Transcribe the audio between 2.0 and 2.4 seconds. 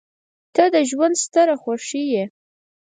یې.